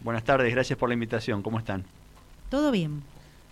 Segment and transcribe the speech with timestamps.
[0.00, 1.40] Buenas tardes, gracias por la invitación.
[1.40, 1.84] ¿Cómo están?
[2.50, 3.02] Todo bien.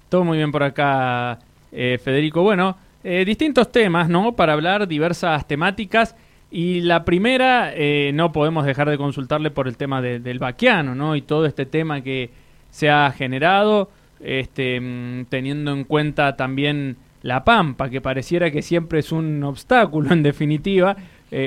[0.09, 1.39] Todo muy bien por acá,
[1.71, 2.43] eh, Federico.
[2.43, 4.33] Bueno, eh, distintos temas, ¿no?
[4.33, 6.17] Para hablar diversas temáticas.
[6.51, 11.15] Y la primera, eh, no podemos dejar de consultarle por el tema del vaquiano, ¿no?
[11.15, 12.31] Y todo este tema que
[12.73, 13.89] se ha generado,
[14.19, 20.13] este, mm, teniendo en cuenta también la pampa, que pareciera que siempre es un obstáculo
[20.13, 20.97] en definitiva.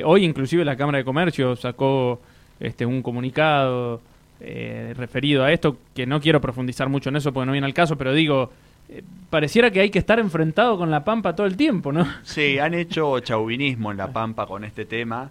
[0.05, 2.21] hoy inclusive la Cámara de Comercio sacó
[2.61, 3.99] este, un comunicado
[4.45, 7.73] eh, referido a esto, que no quiero profundizar mucho en eso porque no viene al
[7.73, 8.51] caso, pero digo,
[8.89, 12.05] eh, pareciera que hay que estar enfrentado con la Pampa todo el tiempo, ¿no?
[12.23, 15.29] Sí, han hecho chauvinismo en la Pampa con este tema.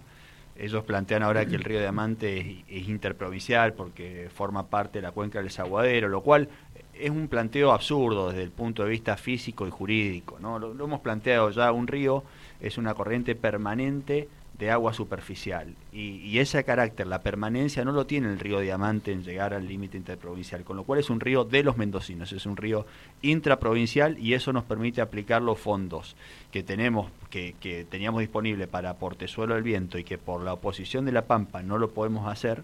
[0.57, 5.39] Ellos plantean ahora que el río Diamante es, interprovincial porque forma parte de la cuenca
[5.39, 6.49] del Zaguadero, lo cual
[6.99, 10.39] es un planteo absurdo desde el punto de vista físico y jurídico.
[10.39, 10.57] ¿no?
[10.57, 12.23] lo hemos planteado ya, un río
[12.59, 15.75] es una corriente permanente de agua superficial.
[15.91, 19.97] Y, ese carácter, la permanencia, no lo tiene el río Diamante en llegar al límite
[19.97, 22.85] interprovincial, con lo cual es un río de los mendocinos, es un río
[23.21, 26.15] intraprovincial y eso nos permite aplicar los fondos
[26.51, 31.05] que tenemos, que, que teníamos disponible para Portezuelo del Viento y que por la oposición
[31.05, 32.63] de La Pampa no lo podemos hacer.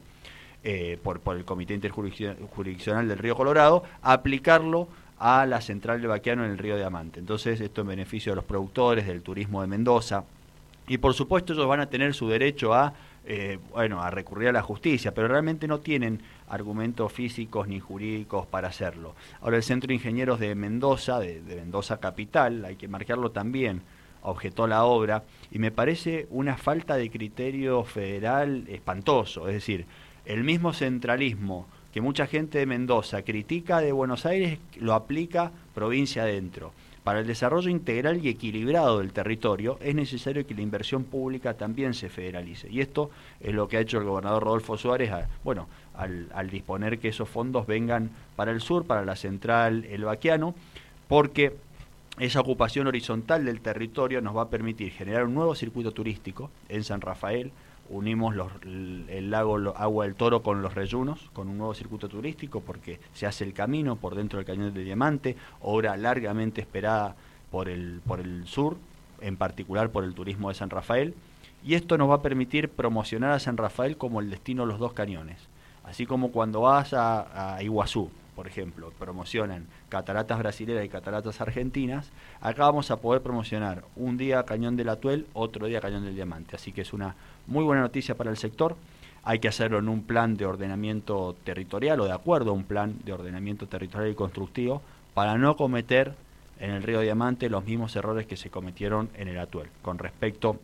[0.61, 6.43] Eh, por, por el Comité Interjurisdiccional del Río Colorado, aplicarlo a la central de Baquiano
[6.43, 7.21] en el río Diamante.
[7.21, 10.25] Entonces, esto en beneficio de los productores, del turismo de Mendoza,
[10.89, 14.51] y por supuesto ellos van a tener su derecho a, eh, bueno, a recurrir a
[14.51, 19.13] la justicia, pero realmente no tienen argumentos físicos ni jurídicos para hacerlo.
[19.41, 23.83] Ahora el Centro de Ingenieros de Mendoza, de, Mendoza Capital, hay que marcarlo también,
[24.23, 29.85] objetó la obra y me parece una falta de criterio federal espantoso, es decir,
[30.25, 36.23] el mismo centralismo que mucha gente de Mendoza critica de Buenos Aires lo aplica provincia
[36.23, 36.73] adentro.
[37.03, 41.93] Para el desarrollo integral y equilibrado del territorio es necesario que la inversión pública también
[41.93, 42.69] se federalice.
[42.69, 45.11] Y esto es lo que ha hecho el gobernador Rodolfo Suárez,
[45.43, 50.55] bueno, al, disponer que esos fondos vengan para el sur, para la central El Baquiano,
[51.07, 51.55] porque
[52.19, 56.83] esa ocupación horizontal del territorio nos va a permitir generar un nuevo circuito turístico en
[56.83, 57.51] San Rafael,
[57.89, 62.99] unimos el lago Agua del Toro con los reyunos, con un nuevo circuito turístico, porque
[63.13, 67.15] se hace el camino por dentro del Cañón de Diamante, obra largamente esperada
[67.51, 68.77] por el, por el sur,
[69.21, 71.13] en particular por el turismo de San Rafael,
[71.63, 74.79] y esto nos va a permitir promocionar a San Rafael como el destino de los
[74.79, 75.37] dos cañones,
[75.83, 82.09] así como cuando vas a, a Iguazú, por ejemplo, promocionan cataratas brasileras y cataratas argentinas,
[82.39, 86.55] acá vamos a poder promocionar un día Cañón del Atuel, otro día Cañón del Diamante.
[86.55, 87.17] Así que es una
[87.47, 88.77] muy buena noticia para el sector.
[89.23, 92.95] Hay que hacerlo en un plan de ordenamiento territorial o de acuerdo a un plan
[93.03, 94.81] de ordenamiento territorial y constructivo
[95.13, 96.13] para no cometer
[96.61, 100.61] en el río Diamante los mismos errores que se cometieron en el Atuel con respecto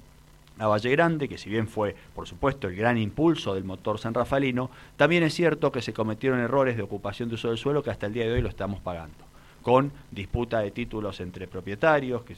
[0.57, 4.13] a Valle Grande, que si bien fue, por supuesto, el gran impulso del motor San
[4.13, 7.91] Rafaelino, también es cierto que se cometieron errores de ocupación de uso del suelo que
[7.91, 9.17] hasta el día de hoy lo estamos pagando,
[9.61, 12.35] con disputa de títulos entre propietarios, que,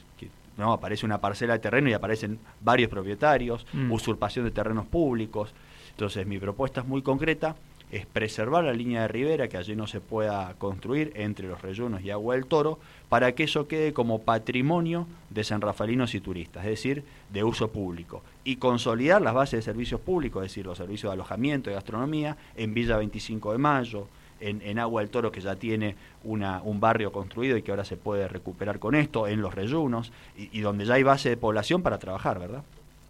[0.56, 3.92] no aparece una parcela de terreno y aparecen varios propietarios, mm.
[3.92, 5.54] usurpación de terrenos públicos.
[5.90, 7.54] Entonces, mi propuesta es muy concreta,
[7.90, 12.02] es preservar la línea de ribera, que allí no se pueda construir entre los reyunos
[12.02, 12.78] y Agua del Toro,
[13.08, 17.68] para que eso quede como patrimonio de San Rafaelinos y turistas, es decir, de uso
[17.70, 18.22] público.
[18.44, 22.36] Y consolidar las bases de servicios públicos, es decir, los servicios de alojamiento y gastronomía,
[22.56, 24.08] en Villa 25 de Mayo,
[24.40, 27.96] en, Agua del Toro, que ya tiene una, un barrio construido y que ahora se
[27.96, 31.82] puede recuperar con esto, en los reyunos, y, y donde ya hay base de población
[31.82, 32.62] para trabajar, ¿verdad?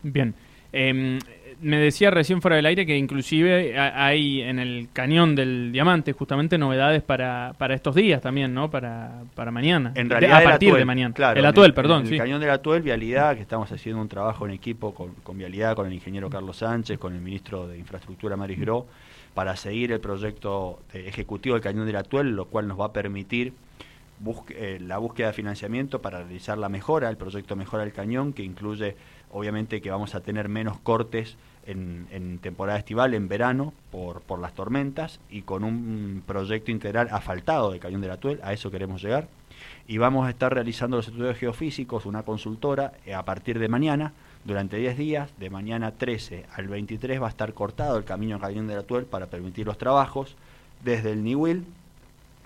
[0.03, 0.35] Bien.
[0.73, 1.19] Eh,
[1.61, 6.57] me decía recién fuera del aire que inclusive hay en el cañón del diamante justamente
[6.57, 8.71] novedades para, para estos días también, ¿no?
[8.71, 9.93] Para, para mañana.
[9.95, 11.15] En realidad, a partir de mañana.
[11.15, 12.07] Claro, el Atuel, perdón.
[12.07, 15.75] el cañón del Atuel, Vialidad, que estamos haciendo un trabajo en equipo con, con Vialidad,
[15.75, 18.87] con el ingeniero Carlos Sánchez, con el ministro de Infraestructura Maris Gro,
[19.35, 23.53] para seguir el proyecto ejecutivo del cañón del Atuel, lo cual nos va a permitir
[24.51, 28.43] eh, la búsqueda de financiamiento para realizar la mejora, el proyecto Mejora del Cañón, que
[28.43, 28.97] incluye
[29.31, 31.37] obviamente que vamos a tener menos cortes
[31.67, 37.71] en, temporada estival, en verano, por, por, las tormentas, y con un proyecto integral asfaltado
[37.71, 39.29] de Cañón de la Tuel, a eso queremos llegar.
[39.87, 44.13] Y vamos a estar realizando los estudios geofísicos, una consultora, eh, a partir de mañana,
[44.45, 48.41] durante 10 días, de mañana 13 al 23 va a estar cortado el camino a
[48.41, 50.37] Cañón de la Tuel para permitir los trabajos,
[50.83, 51.65] desde el Niwil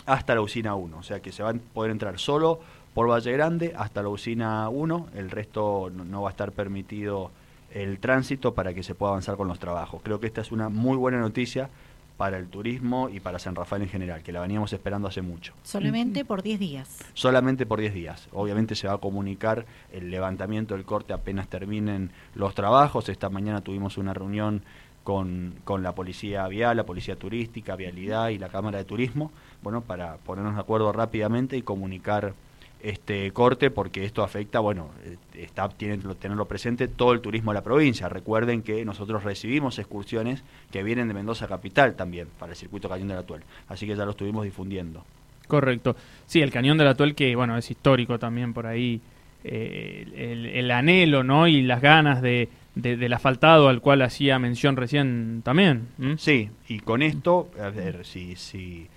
[0.06, 2.60] hasta la usina 1, o sea que se van a poder entrar solo
[2.94, 7.30] por Valle Grande hasta la usina 1, el resto no va a estar permitido
[7.72, 10.02] el tránsito para que se pueda avanzar con los trabajos.
[10.02, 11.70] Creo que esta es una muy buena noticia
[12.16, 15.54] para el turismo y para San Rafael en general, que la veníamos esperando hace mucho.
[15.62, 16.98] Solamente por 10 días.
[17.14, 18.28] Solamente por 10 días.
[18.32, 23.08] Obviamente se va a comunicar el levantamiento del corte apenas terminen los trabajos.
[23.08, 24.62] Esta mañana tuvimos una reunión
[25.04, 29.30] con, con la policía vial, la policía turística, vialidad y la Cámara de Turismo,
[29.62, 32.34] bueno, para ponernos de acuerdo rápidamente y comunicar
[32.82, 37.56] este corte porque esto afecta, bueno, eh, está tienen tenerlo presente todo el turismo de
[37.56, 38.08] la provincia.
[38.08, 43.08] Recuerden que nosotros recibimos excursiones que vienen de Mendoza capital también para el circuito Cañón
[43.08, 45.04] del Atuel, así que ya lo estuvimos difundiendo.
[45.46, 45.96] Correcto.
[46.26, 49.00] Sí, el Cañón del Atuel que, bueno, es histórico también por ahí
[49.44, 51.46] eh, el, el, anhelo, ¿no?
[51.46, 55.88] Y las ganas de, de, del asfaltado al cual hacía mención recién también.
[56.18, 58.88] Sí, y con esto, a ver, si, si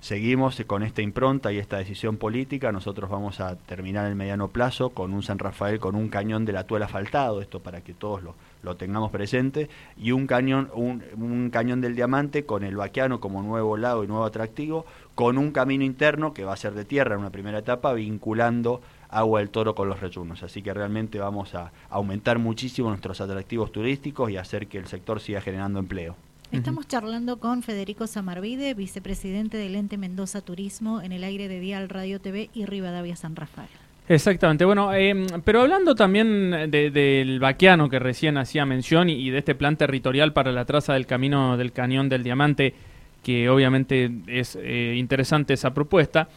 [0.00, 4.90] seguimos con esta impronta y esta decisión política, nosotros vamos a terminar el mediano plazo
[4.90, 8.22] con un San Rafael con un cañón de la tuela asfaltado, esto para que todos
[8.22, 9.68] lo, lo tengamos presente,
[9.98, 14.06] y un cañón, un, un, cañón del diamante con el vaquiano como nuevo lago y
[14.06, 17.58] nuevo atractivo, con un camino interno que va a ser de tierra en una primera
[17.58, 20.42] etapa, vinculando agua del toro con los reyunos.
[20.42, 25.20] Así que realmente vamos a aumentar muchísimo nuestros atractivos turísticos y hacer que el sector
[25.20, 26.16] siga generando empleo.
[26.52, 31.88] Estamos charlando con Federico Samarvide, vicepresidente del ente Mendoza Turismo en el aire de Dial
[31.88, 33.68] Radio TV y Rivadavia San Rafael.
[34.08, 35.14] Exactamente, bueno, eh,
[35.44, 39.76] pero hablando también del de, vaquiano que recién hacía mención y, y, de este plan
[39.76, 42.74] territorial para la traza del camino del Cañón del Diamante,
[43.22, 46.28] que obviamente es eh, interesante esa propuesta,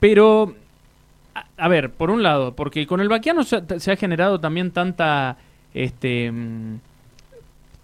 [0.00, 0.56] pero
[1.60, 5.36] a, ver, por un lado, porque con el vaquiano se, se ha generado también tanta
[5.74, 6.32] este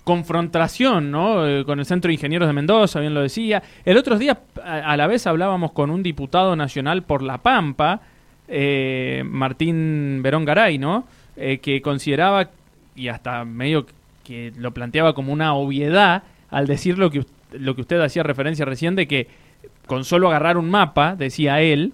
[0.03, 1.45] confrontación ¿no?
[1.45, 3.63] Eh, con el Centro de Ingenieros de Mendoza, bien lo decía.
[3.85, 8.01] El otro día a, a la vez hablábamos con un diputado nacional por La Pampa,
[8.49, 11.07] eh, Martín Verón Garay, ¿no?
[11.37, 12.51] Eh, que consideraba,
[12.95, 13.87] y hasta medio
[14.25, 18.65] que lo planteaba como una obviedad, al decir lo que, lo que usted hacía referencia
[18.65, 19.27] recién, de que
[19.87, 21.93] con solo agarrar un mapa, decía él,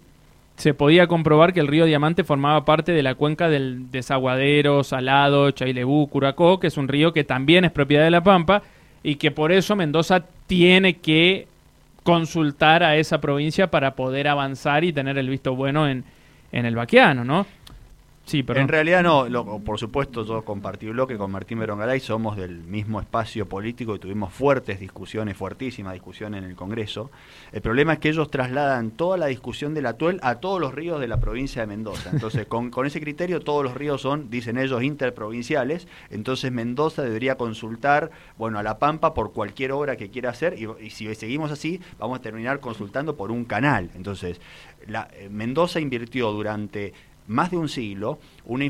[0.56, 5.50] se podía comprobar que el río Diamante formaba parte de la cuenca del desaguadero, Salado,
[5.50, 8.62] Chailebú, Curacó, que es un río que también es propiedad de La Pampa
[9.02, 11.49] y que por eso Mendoza tiene que
[12.02, 16.04] consultar a esa provincia para poder avanzar y tener el visto bueno en,
[16.52, 17.46] en el vaqueano, ¿no?
[18.24, 22.36] Sí, pero en realidad no, lo, por supuesto yo compartí bloque con Martín Berongaray, somos
[22.36, 27.10] del mismo espacio político y tuvimos fuertes discusiones, fuertísimas discusiones en el Congreso.
[27.50, 31.00] El problema es que ellos trasladan toda la discusión del Atuel a todos los ríos
[31.00, 32.10] de la provincia de Mendoza.
[32.12, 35.88] Entonces, con, ese criterio todos los ríos son, dicen ellos, interprovinciales.
[36.10, 40.68] Entonces Mendoza debería consultar, bueno, a La Pampa por cualquier obra que quiera hacer y,
[40.80, 43.90] y si seguimos así vamos a terminar consultando por un canal.
[43.94, 44.40] Entonces,
[44.86, 46.92] la, eh, Mendoza invirtió durante
[47.26, 48.66] más de un siglo una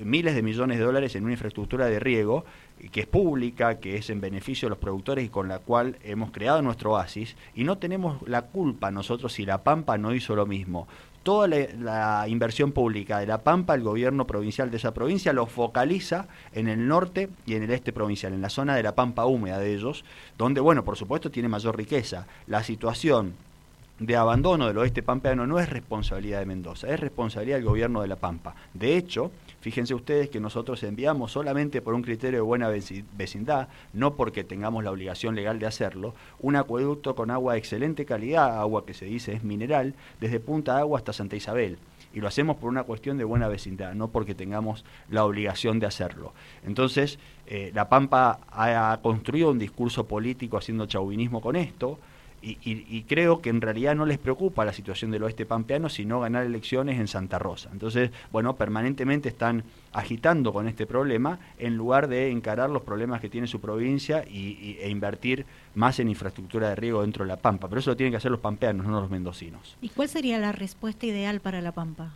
[0.00, 2.44] miles de millones de dólares en una infraestructura de riego
[2.92, 6.30] que es pública, que es en beneficio de los productores y con la cual hemos
[6.30, 10.46] creado nuestro oasis y no tenemos la culpa nosotros si La Pampa no hizo lo
[10.46, 10.86] mismo.
[11.24, 15.46] Toda la, la, inversión pública de La Pampa, el gobierno provincial de esa provincia lo
[15.46, 19.26] focaliza en el norte y en el este provincial, en la zona de la Pampa
[19.26, 20.04] húmeda de ellos,
[20.38, 22.26] donde, bueno, por supuesto tiene mayor riqueza.
[22.46, 23.34] La situación
[23.98, 28.08] de abandono del oeste pampeano no es responsabilidad de Mendoza, es responsabilidad del gobierno de
[28.08, 28.54] La Pampa.
[28.72, 34.14] De hecho, fíjense ustedes que nosotros enviamos solamente por un criterio de buena vecindad, no
[34.14, 38.86] porque tengamos la obligación legal de hacerlo, un acueducto con agua de excelente calidad, agua
[38.86, 41.78] que se dice es mineral, desde Punta Agua hasta Santa Isabel.
[42.14, 45.86] Y lo hacemos por una cuestión de buena vecindad, no porque tengamos la obligación de
[45.86, 46.32] hacerlo.
[46.64, 51.98] Entonces, eh, La Pampa ha construido un discurso político haciendo chauvinismo con esto,
[52.40, 55.88] y, y, y, creo que en realidad no les preocupa la situación del oeste pampeano,
[55.88, 57.68] sino ganar elecciones en Santa Rosa.
[57.72, 63.28] Entonces, bueno, permanentemente están agitando con este problema en lugar de encarar los problemas que
[63.28, 67.68] tiene su provincia y, e invertir más en infraestructura de riego dentro de la Pampa.
[67.68, 69.76] Pero eso lo tienen que hacer los pampeanos, no los mendocinos.
[69.80, 72.12] ¿Y cuál sería la respuesta ideal para la Pampa?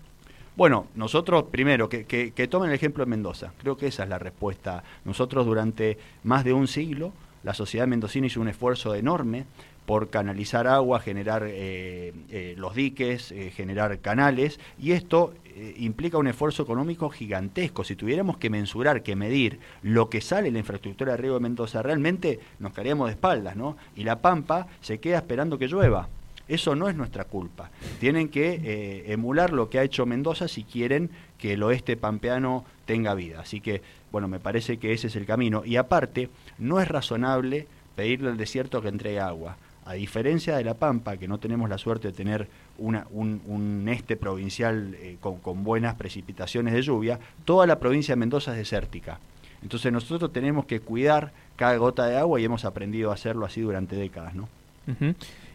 [0.55, 3.52] Bueno, nosotros primero, que, que, que tomen el ejemplo de Mendoza.
[3.59, 4.85] Creo que esa es la respuesta.
[5.05, 7.12] Nosotros durante más de un siglo,
[7.43, 9.47] la sociedad mendocina hizo un esfuerzo enorme
[9.87, 16.19] por canalizar agua, generar eh, eh, los diques, eh, generar canales, y esto eh, implica
[16.19, 17.85] un esfuerzo económico gigantesco.
[17.85, 21.43] Si tuviéramos que mensurar, que medir lo que sale en la infraestructura de riego de
[21.43, 23.77] Mendoza, realmente nos caeríamos de espaldas, ¿no?
[23.97, 26.09] Y la Pampa se queda esperando que llueva.
[26.49, 27.71] Eso no es nuestra culpa.
[28.01, 32.65] Tienen que eh, emular lo que ha hecho Mendoza si quieren que el oeste pampeano
[32.85, 33.41] tenga vida.
[33.41, 35.62] Así que, bueno, me parece que ese es el camino.
[35.65, 39.57] Y aparte, no es razonable pedirle al desierto que entregue agua.
[39.85, 42.47] A diferencia de La Pampa, que no tenemos la suerte de tener
[42.79, 48.21] una, un, este provincial eh, con, con, buenas precipitaciones de lluvia, toda la provincia de
[48.21, 49.19] Mendoza es desértica.
[49.62, 53.61] Entonces nosotros tenemos que cuidar cada gota de agua y hemos aprendido a hacerlo así
[53.61, 54.35] durante décadas.
[54.35, 54.49] ¿no?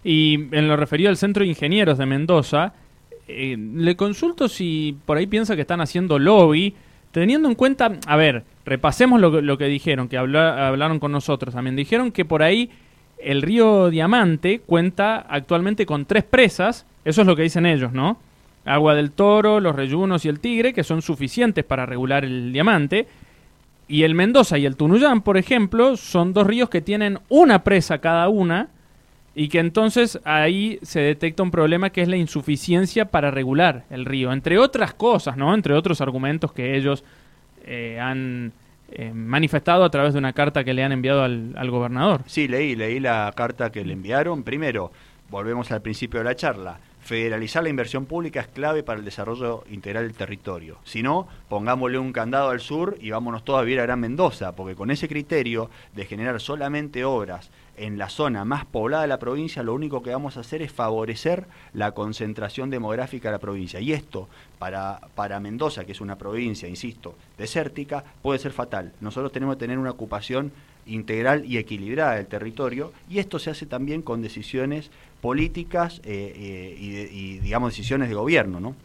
[0.03, 2.73] Y en lo referido al Centro de Ingenieros de Mendoza,
[3.27, 6.73] eh, le consulto si por ahí piensa que están haciendo lobby
[7.11, 11.53] teniendo en cuenta, a ver, repasemos lo, lo que dijeron, que habla- hablaron con nosotros
[11.53, 11.75] también.
[11.75, 12.69] Dijeron que por ahí
[13.19, 18.17] el río Diamante cuenta actualmente con tres presas, eso es lo que dicen ellos, ¿no?
[18.65, 23.07] Agua del Toro, los Reyunos y el Tigre, que son suficientes para regular el diamante.
[23.87, 27.99] Y el Mendoza y el Tunuyán, por ejemplo, son dos ríos que tienen una presa
[27.99, 28.67] cada una
[29.33, 34.03] y que entonces ahí se detecta un problema que es la insuficiencia para regular el
[34.03, 35.53] río, entre otras cosas, ¿no?
[35.53, 37.05] Entre otros argumentos que ellos
[37.63, 38.51] eh, han
[38.89, 42.21] eh, manifestado a través de una carta que le han enviado al, al gobernador.
[42.25, 44.43] Sí, leí, leí la carta que le enviaron.
[44.43, 44.91] Primero,
[45.29, 46.79] volvemos al principio de la charla.
[47.07, 50.77] Federalizar la inversión pública es clave para el desarrollo integral del territorio.
[50.83, 54.57] Si no, pongámosle un candado al sur y vámonos todos a vivir a Gran Mendoza,
[54.57, 59.19] porque con ese criterio de generar solamente obras en la zona más poblada de la
[59.19, 63.79] provincia, lo único que vamos a hacer es favorecer la concentración demográfica de la provincia.
[63.79, 64.27] Y esto,
[64.59, 68.91] para, para Mendoza, que es una provincia, insisto, desértica, puede ser fatal.
[68.99, 70.51] Nosotros tenemos que tener una ocupación
[70.87, 74.89] integral y equilibrada del territorio, y esto se hace también con decisiones
[75.21, 78.75] políticas eh, eh, y, y, digamos, decisiones de gobierno, ¿no?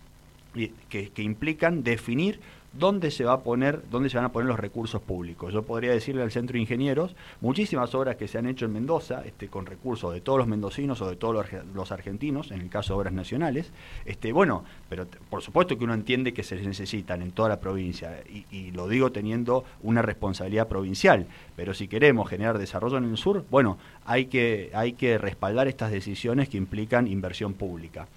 [0.88, 2.40] Que implican definir
[2.72, 5.52] dónde se va a poner, dónde se van a poner los recursos públicos.
[5.52, 9.22] Yo podría decirle al Centro de Ingenieros, muchísimas obras que se han hecho en Mendoza,
[9.24, 12.60] este, con recursos de todos los mendocinos o de todos los, arge- los argentinos, en
[12.60, 13.70] el caso de obras nacionales,
[14.04, 18.22] este, bueno, pero por supuesto que uno entiende que se necesitan en toda la provincia,
[18.28, 21.26] y, y lo digo teniendo una responsabilidad provincial,
[21.56, 25.90] pero si queremos generar desarrollo en el sur, bueno, hay que, hay que respaldar estas
[25.90, 28.08] decisiones que implican inversión pública.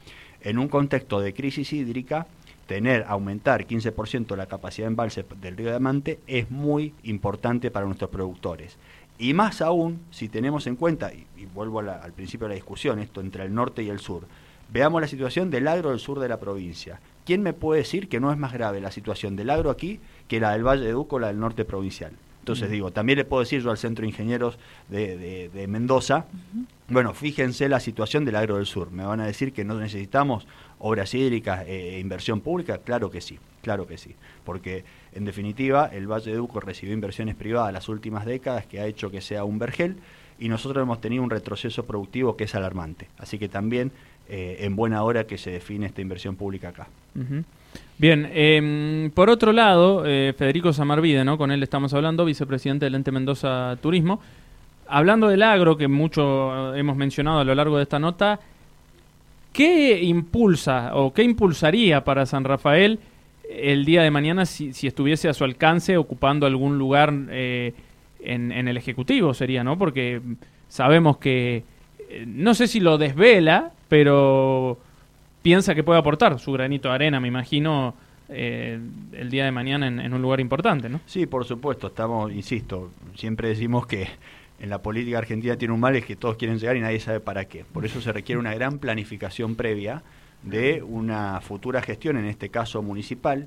[0.42, 2.28] En un contexto de crisis hídrica,
[2.68, 8.10] tener, aumentar 15% la capacidad de embalse del río Diamante es muy importante para nuestros
[8.10, 8.78] productores.
[9.18, 13.22] Y más aún si tenemos en cuenta, y, vuelvo al principio de la discusión, esto
[13.22, 14.28] entre el norte y el sur,
[14.72, 17.00] veamos la situación del agro del sur de la provincia.
[17.26, 20.40] ¿Quién me puede decir que no es más grave la situación del agro aquí que
[20.40, 22.12] la del Valle de Duco o la del norte provincial?
[22.46, 26.26] Entonces digo, también le puedo decir yo al Centro de Ingenieros de, de- de Mendoza,
[26.90, 28.92] bueno, fíjense la situación del agro del sur.
[28.92, 30.46] Me van a decir que no necesitamos
[30.78, 32.78] obras hídricas e inversión pública.
[32.78, 34.14] Claro que sí, claro que sí.
[34.44, 34.84] Porque,
[35.14, 39.10] en definitiva, el Valle de Duco recibió inversiones privadas las últimas décadas que ha hecho
[39.10, 39.96] que sea un vergel
[40.38, 43.08] y nosotros hemos tenido un retroceso productivo que es alarmante.
[43.18, 43.92] Así que también
[44.30, 46.88] eh, en buena hora que se define esta inversión pública acá.
[47.98, 51.38] Bien, em, por otro lado, eh, Federico Samarvide, ¿no?
[51.38, 54.20] Con él estamos hablando, vicepresidente del Ente Mendoza Turismo.
[54.88, 58.40] Hablando del agro, que mucho hemos mencionado a lo largo de esta nota,
[59.54, 63.00] ¿qué impulsa o qué impulsaría para San Rafael
[63.50, 67.74] el día de mañana si, estuviese a su alcance ocupando algún lugar eh,
[68.20, 69.34] en, en el Ejecutivo?
[69.34, 69.78] Sería, ¿no?
[69.78, 70.22] Porque
[70.68, 71.64] sabemos que,
[72.10, 74.78] eh, no sé si lo desvela, pero
[75.46, 77.94] piensa que puede aportar su granito de arena, me imagino,
[78.30, 78.80] eh,
[79.12, 81.02] el día de mañana en, en un lugar importante, ¿no?
[81.06, 84.08] Sí, por supuesto, estamos, insisto, siempre decimos que
[84.60, 87.20] en la política argentina tiene un mal es que todos quieren llegar y nadie sabe
[87.20, 87.64] para qué.
[87.64, 90.02] Por eso se requiere una gran planificación previa
[90.42, 93.46] de una futura gestión, en este caso municipal,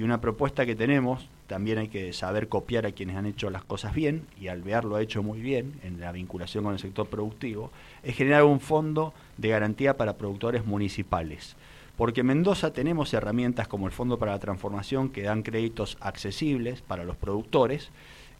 [0.00, 3.64] y una propuesta que tenemos, también hay que saber copiar a quienes han hecho las
[3.64, 7.06] cosas bien, y Alvear lo ha hecho muy bien en la vinculación con el sector
[7.06, 7.70] productivo,
[8.02, 11.54] es generar un fondo de garantía para productores municipales.
[11.98, 16.80] Porque en Mendoza tenemos herramientas como el Fondo para la Transformación que dan créditos accesibles
[16.80, 17.90] para los productores,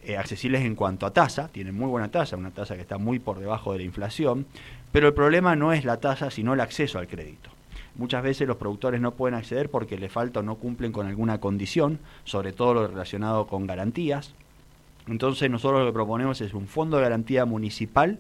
[0.03, 3.19] eh, accesibles en cuanto a tasa, tienen muy buena tasa, una tasa que está muy
[3.19, 4.47] por debajo de la inflación,
[4.93, 7.51] pero el problema no es la tasa, sino el acceso al crédito.
[8.01, 11.39] Muchas veces los productores no pueden acceder porque le falta o no cumplen con alguna
[11.39, 14.33] condición, sobre todo lo relacionado con garantías.
[15.07, 18.19] Entonces nosotros lo que proponemos es un fondo de garantía municipal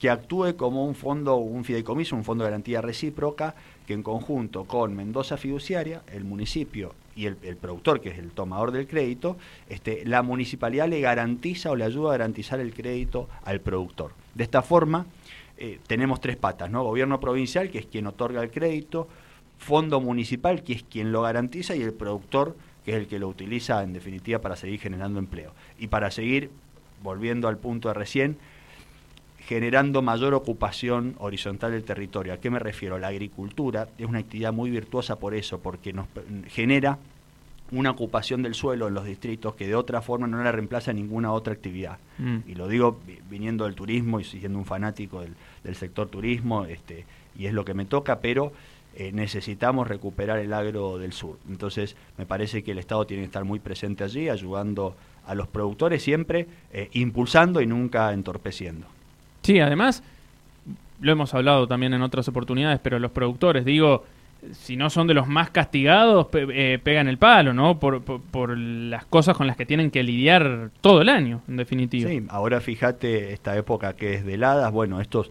[0.00, 3.54] que actúe como un fondo, un fideicomiso, un fondo de garantía recíproca,
[3.86, 8.32] que en conjunto con Mendoza Fiduciaria, el municipio y el, el productor, que es el
[8.32, 9.36] tomador del crédito,
[9.68, 14.14] este, la municipalidad le garantiza o le ayuda a garantizar el crédito al productor.
[14.34, 15.06] De esta forma,
[15.64, 16.82] eh, tenemos tres patas, ¿no?
[16.82, 19.06] Gobierno provincial, que es quien otorga el crédito,
[19.58, 23.28] fondo municipal, que es quien lo garantiza, y el productor, que es el que lo
[23.28, 25.52] utiliza en definitiva para seguir generando empleo.
[25.78, 26.50] Y para seguir,
[27.00, 28.38] volviendo al punto de recién,
[29.38, 32.32] generando mayor ocupación horizontal del territorio.
[32.32, 32.98] ¿A qué me refiero?
[32.98, 36.08] La agricultura es una actividad muy virtuosa por eso, porque nos
[36.48, 36.98] genera
[37.72, 41.32] una ocupación del suelo en los distritos que de otra forma no la reemplaza ninguna
[41.32, 41.98] otra actividad.
[42.18, 42.38] Mm.
[42.46, 46.66] Y lo digo vi- viniendo del turismo y siendo un fanático del, del sector turismo,
[46.66, 47.04] este,
[47.38, 48.52] y es lo que me toca, pero
[48.94, 51.38] eh, necesitamos recuperar el agro del sur.
[51.48, 54.94] Entonces, me parece que el Estado tiene que estar muy presente allí, ayudando
[55.26, 58.86] a los productores siempre, eh, impulsando y nunca entorpeciendo.
[59.42, 60.02] Sí, además,
[61.00, 64.04] lo hemos hablado también en otras oportunidades, pero los productores, digo,
[64.50, 67.78] si no son de los más castigados, eh, pegan el palo, ¿no?
[67.78, 72.10] Por, por, las cosas con las que tienen que lidiar todo el año, en definitiva.
[72.10, 75.30] Sí, ahora fíjate esta época que es de heladas, bueno, estos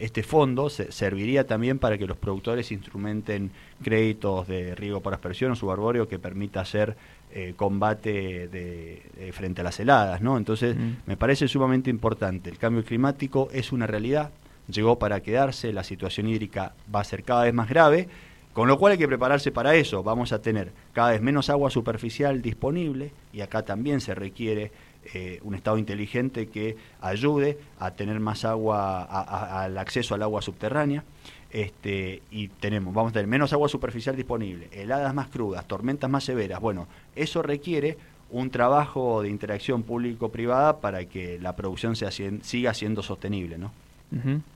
[0.00, 5.54] este fondo serviría también para que los productores instrumenten créditos de riego por aspersión o
[5.54, 6.96] subarbóreo que permita hacer
[7.32, 10.38] eh, combate de, frente a las heladas, ¿no?
[10.38, 10.92] Entonces, mm.
[11.06, 12.50] me parece sumamente importante.
[12.50, 14.30] El cambio climático es una realidad,
[14.68, 18.08] llegó para quedarse, la situación hídrica va a ser cada vez más grave,
[18.56, 20.02] con lo cual hay que prepararse para eso.
[20.02, 24.72] Vamos a tener cada vez menos agua superficial disponible y acá también se requiere
[25.12, 31.04] eh, un estado inteligente que ayude a tener más agua, al acceso al agua subterránea.
[31.50, 36.24] Este, y tenemos, vamos a tener menos agua superficial disponible, heladas más crudas, tormentas más
[36.24, 36.58] severas.
[36.58, 37.98] Bueno, eso requiere
[38.30, 43.70] un trabajo de interacción público-privada para que la producción sea, siga siendo sostenible, ¿no?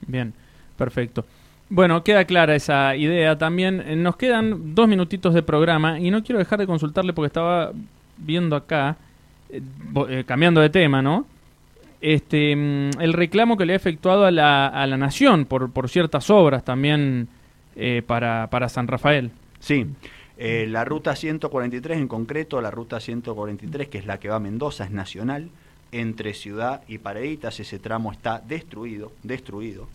[0.07, 0.33] bien,
[0.79, 1.27] perfecto.
[1.71, 3.81] Bueno, queda clara esa idea también.
[3.87, 7.73] Eh, nos quedan dos minutitos de programa y no quiero dejar de consultarle porque estaba
[8.19, 8.97] viendo acá
[9.49, 9.63] eh,
[10.09, 11.27] eh, cambiando de tema, ¿no?
[12.01, 15.89] Este, mm, el reclamo que le ha efectuado a la, a la Nación por, por
[15.89, 17.29] ciertas obras también
[17.77, 19.31] eh, para, para San Rafael.
[19.59, 19.87] Sí,
[20.39, 24.85] la ruta 143 en concreto, la ruta 143 que es la que va a Mendoza,
[24.85, 25.51] es nacional,
[25.93, 29.87] entre Ciudad y Pareditas, ese tramo está destruido, destruido.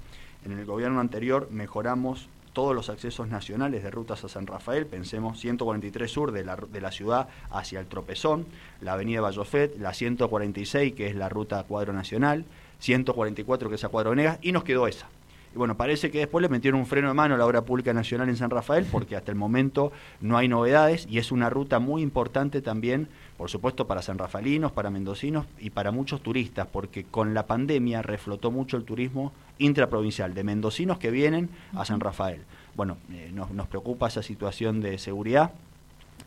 [0.46, 5.40] En el gobierno anterior mejoramos todos los accesos nacionales de rutas a San Rafael, pensemos
[5.40, 8.46] 143 sur de la, de la ciudad hacia el Tropezón,
[8.80, 12.46] la avenida Vallofet, la 146 que es la ruta Cuadro Nacional,
[12.80, 15.10] 144 que es a Cuadro Negas, y nos quedó esa.
[15.56, 17.94] Y bueno, parece que después le metieron un freno de mano a la obra pública
[17.94, 21.80] nacional en San Rafael porque hasta el momento no hay novedades y es una ruta
[21.80, 23.08] muy importante también,
[23.38, 28.52] por supuesto, para sanrafalinos, para mendocinos y para muchos turistas, porque con la pandemia reflotó
[28.52, 32.42] mucho el turismo intraprovincial de mendocinos que vienen a San Rafael.
[32.76, 35.54] Bueno, eh, nos, nos preocupa esa situación de seguridad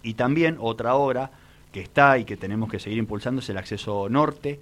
[0.02, 1.32] y también otra obra
[1.70, 4.58] que está y que tenemos que seguir impulsando es el acceso norte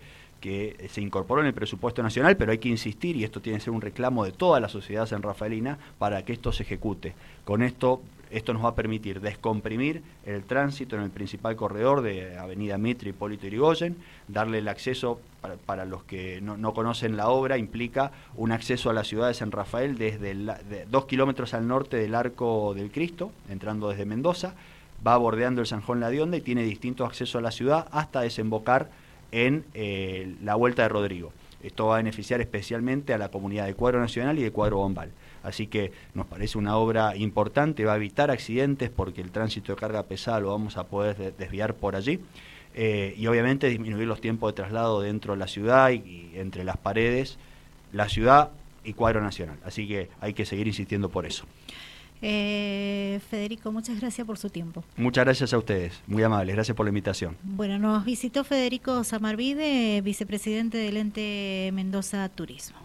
[0.47, 3.65] que se incorporó en el presupuesto nacional, pero hay que insistir, y esto tiene que
[3.65, 7.15] ser un reclamo de toda la sociedad sanrafaelina, para que esto se ejecute.
[7.45, 8.01] Con esto,
[8.31, 13.11] esto nos va a permitir descomprimir el tránsito en el principal corredor de Avenida Mitre
[13.11, 13.97] Hipólito Yrigoyen,
[14.29, 15.19] darle el acceso,
[15.67, 19.51] para, los que no, conocen la obra, implica un acceso a la ciudad de San
[19.51, 24.55] Rafael desde dos kilómetros al norte del Arco del Cristo, entrando desde Mendoza,
[25.05, 28.91] va bordeando el Sanjón Ladionda y tiene distintos accesos a la ciudad hasta desembocar
[29.37, 31.31] en eh, la Vuelta de Rodrigo.
[31.63, 35.11] Esto va a beneficiar especialmente a la comunidad de Cuadro Nacional y de Cuadro Bombal.
[35.43, 39.79] Así que nos parece una obra importante, va a evitar accidentes porque el tránsito de
[39.79, 42.19] carga pesada lo vamos a poder desviar por allí.
[42.75, 46.79] Eh, y obviamente disminuir los tiempos de traslado dentro de la ciudad y, entre las
[46.79, 47.39] paredes,
[47.93, 48.51] la ciudad
[48.85, 49.59] y Cuadro Nacional.
[49.65, 51.45] Así que hay que seguir insistiendo por eso.
[52.23, 54.85] Eh, Federico, muchas gracias por su tiempo.
[54.97, 57.37] Muchas gracias a ustedes, muy amables, gracias por la invitación.
[57.43, 62.79] Bueno, nos visitó Federico Samarvide, vicepresidente del ente Mendoza Turismo.